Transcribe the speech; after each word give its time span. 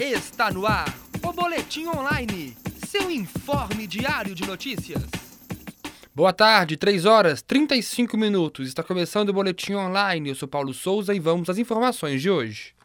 Está 0.00 0.48
no 0.52 0.64
ar 0.64 0.96
o 1.24 1.32
Boletim 1.32 1.88
Online, 1.88 2.56
seu 2.86 3.10
informe 3.10 3.84
diário 3.84 4.32
de 4.32 4.46
notícias. 4.46 5.02
Boa 6.14 6.32
tarde, 6.32 6.76
3 6.76 7.04
horas 7.04 7.42
35 7.42 8.16
minutos. 8.16 8.68
Está 8.68 8.84
começando 8.84 9.30
o 9.30 9.32
Boletim 9.32 9.74
Online. 9.74 10.28
Eu 10.28 10.36
sou 10.36 10.46
Paulo 10.46 10.72
Souza 10.72 11.12
e 11.12 11.18
vamos 11.18 11.50
às 11.50 11.58
informações 11.58 12.22
de 12.22 12.30
hoje. 12.30 12.76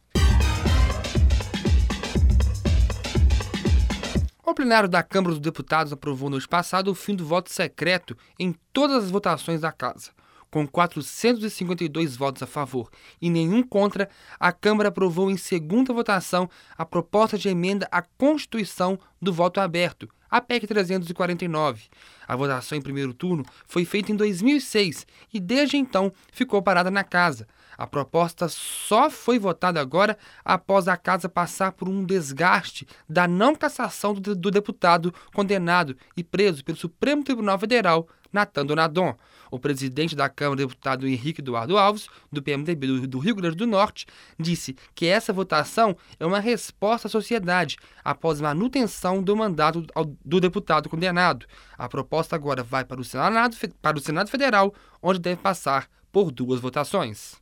O 4.44 4.56
plenário 4.56 4.90
da 4.90 5.04
Câmara 5.04 5.36
dos 5.36 5.42
Deputados 5.42 5.94
aprovou 5.94 6.32
no 6.32 6.38
mês 6.38 6.48
passado 6.48 6.90
o 6.90 6.96
fim 6.96 7.14
do 7.16 7.24
voto 7.24 7.52
secreto 7.52 8.18
em 8.40 8.56
todas 8.74 9.04
as 9.04 9.12
votações 9.12 9.62
da 9.62 9.72
Casa. 9.72 10.10
Com 10.54 10.68
452 10.68 12.16
votos 12.16 12.44
a 12.44 12.46
favor 12.46 12.92
e 13.20 13.28
nenhum 13.28 13.64
contra, 13.64 14.08
a 14.40 14.52
Câmara 14.52 14.90
aprovou 14.90 15.32
em 15.32 15.36
segunda 15.36 15.92
votação 15.92 16.48
a 16.78 16.86
proposta 16.86 17.40
de 17.40 17.50
emenda 17.50 17.88
à 17.92 18.04
Constituição 18.04 19.00
do 19.20 19.34
voto 19.34 19.60
aberto, 19.60 20.08
a 20.30 20.40
PEC 20.40 20.68
349. 20.68 21.86
A 22.28 22.36
votação 22.36 22.78
em 22.78 22.82
primeiro 22.82 23.14
turno 23.14 23.46
foi 23.68 23.86
feita 23.86 24.12
em 24.12 24.16
2006 24.16 25.06
e 25.34 25.40
desde 25.40 25.78
então 25.78 26.12
ficou 26.32 26.62
parada 26.62 26.90
na 26.90 27.04
casa. 27.04 27.48
A 27.78 27.88
proposta 27.88 28.48
só 28.48 29.10
foi 29.10 29.40
votada 29.40 29.82
agora 29.82 30.18
após 30.46 30.88
a 30.88 30.96
casa 30.96 31.28
passar 31.28 31.72
por 31.72 31.90
um 31.90 32.06
desgaste 32.06 32.88
da 33.10 33.28
não 33.28 33.56
cassação 33.56 34.14
do, 34.14 34.36
do 34.36 34.52
deputado 34.52 35.14
condenado 35.34 35.98
e 36.16 36.24
preso 36.24 36.64
pelo 36.64 36.78
Supremo 36.78 37.24
Tribunal 37.24 37.58
Federal, 37.58 38.08
Natan 38.32 38.66
Donadon. 38.66 39.16
O 39.52 39.60
presidente 39.60 40.16
da 40.16 40.28
Câmara, 40.28 40.58
deputado 40.58 41.08
Henrique 41.08 41.40
Eduardo 41.40 41.78
Alves, 41.78 42.08
do 42.32 42.42
PMDB 42.42 42.88
do, 42.88 43.08
do 43.08 43.20
Rio 43.20 43.36
Grande 43.36 43.56
do 43.56 43.68
Norte, 43.68 44.08
disse 44.40 44.76
que 44.96 45.06
essa 45.06 45.32
votação 45.32 45.96
é 46.20 46.26
uma 46.26 46.40
resposta 46.40 47.08
à 47.08 47.12
sociedade 47.12 47.78
após 48.04 48.42
manutenção 48.42 49.22
do 49.22 49.36
mandato 49.36 49.86
do 50.26 50.42
deputado 50.42 50.90
condenado. 50.90 51.46
A 51.78 51.88
proposta 51.88 52.13
agora 52.36 52.64
vai 52.64 52.86
para 52.86 53.02
o 53.02 53.04
Senado, 53.04 53.56
para 53.82 53.98
o 53.98 54.02
Senado 54.02 54.30
Federal, 54.30 54.74
onde 55.02 55.20
deve 55.20 55.42
passar 55.42 55.88
por 56.12 56.32
duas 56.32 56.60
votações. 56.60 57.42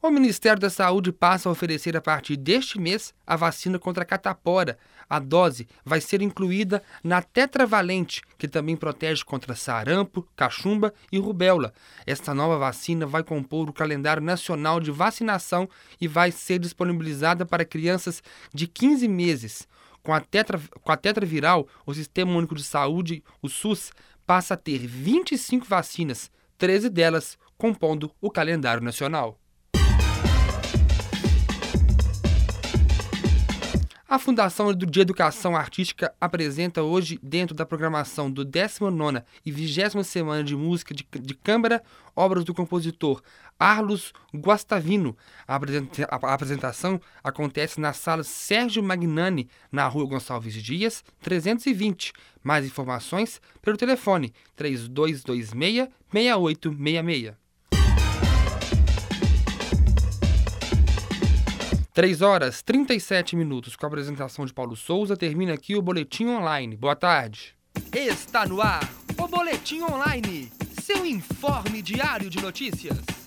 O 0.00 0.10
Ministério 0.10 0.60
da 0.60 0.68
Saúde 0.68 1.10
passa 1.10 1.48
a 1.48 1.52
oferecer 1.52 1.96
a 1.96 2.00
partir 2.00 2.36
deste 2.36 2.78
mês 2.78 3.14
a 3.26 3.36
vacina 3.36 3.78
contra 3.78 4.02
a 4.02 4.06
catapora. 4.06 4.78
A 5.08 5.18
dose 5.18 5.66
vai 5.82 5.98
ser 5.98 6.20
incluída 6.20 6.82
na 7.02 7.22
tetravalente, 7.22 8.20
que 8.36 8.46
também 8.46 8.76
protege 8.76 9.24
contra 9.24 9.54
sarampo, 9.54 10.28
cachumba 10.36 10.92
e 11.10 11.18
rubéola. 11.18 11.72
Esta 12.06 12.34
nova 12.34 12.58
vacina 12.58 13.06
vai 13.06 13.22
compor 13.22 13.70
o 13.70 13.72
calendário 13.72 14.22
nacional 14.22 14.78
de 14.78 14.90
vacinação 14.90 15.66
e 15.98 16.06
vai 16.06 16.30
ser 16.30 16.58
disponibilizada 16.58 17.46
para 17.46 17.64
crianças 17.64 18.22
de 18.52 18.66
15 18.66 19.08
meses. 19.08 19.66
Com 20.04 20.12
a, 20.12 20.20
tetra, 20.20 20.60
com 20.82 20.92
a 20.92 20.96
tetraviral, 20.96 21.66
o 21.84 21.92
Sistema 21.92 22.36
Único 22.36 22.54
de 22.54 22.62
Saúde, 22.62 23.24
o 23.42 23.48
SUS, 23.48 23.90
passa 24.26 24.54
a 24.54 24.56
ter 24.56 24.86
25 24.86 25.66
vacinas, 25.66 26.30
13 26.58 26.88
delas 26.90 27.38
compondo 27.56 28.14
o 28.20 28.30
calendário 28.30 28.84
nacional. 28.84 29.40
A 34.14 34.18
Fundação 34.20 34.72
de 34.72 35.00
Educação 35.00 35.56
Artística 35.56 36.14
apresenta 36.20 36.84
hoje, 36.84 37.18
dentro 37.20 37.52
da 37.52 37.66
programação 37.66 38.30
do 38.30 38.44
19 38.44 39.20
e 39.44 39.50
20 39.50 40.04
Semana 40.04 40.44
de 40.44 40.54
Música 40.54 40.94
de, 40.94 41.04
de 41.20 41.34
Câmara, 41.34 41.82
obras 42.14 42.44
do 42.44 42.54
compositor 42.54 43.20
Arlos 43.58 44.12
Guastavino. 44.32 45.16
A, 45.48 45.56
apresenta 45.56 46.04
a 46.04 46.32
apresentação 46.32 47.00
acontece 47.24 47.80
na 47.80 47.92
sala 47.92 48.22
Sérgio 48.22 48.84
Magnani, 48.84 49.48
na 49.72 49.88
rua 49.88 50.06
Gonçalves 50.06 50.54
Dias, 50.62 51.02
320. 51.20 52.12
Mais 52.40 52.64
informações 52.64 53.40
pelo 53.60 53.76
telefone 53.76 54.32
3226 54.54 55.50
6866. 56.12 57.43
3 61.94 62.22
horas 62.22 62.60
37 62.60 63.36
minutos 63.36 63.76
com 63.76 63.86
a 63.86 63.88
apresentação 63.88 64.44
de 64.44 64.52
Paulo 64.52 64.74
Souza. 64.74 65.16
Termina 65.16 65.54
aqui 65.54 65.76
o 65.76 65.80
Boletim 65.80 66.26
Online. 66.26 66.76
Boa 66.76 66.96
tarde. 66.96 67.54
Está 67.92 68.44
no 68.44 68.60
ar 68.60 68.82
o 69.16 69.28
Boletim 69.28 69.82
Online, 69.82 70.50
seu 70.82 71.06
informe 71.06 71.80
diário 71.80 72.28
de 72.28 72.42
notícias. 72.42 73.23